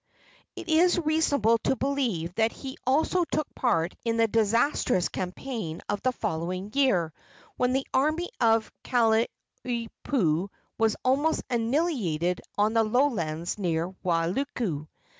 [0.55, 6.01] It is reasonable to believe that he also took part in the disastrous campaign of
[6.01, 7.13] the following year,
[7.55, 14.87] when the army of Kalaniopuu was almost annihilated on the lowlands near Wailuku.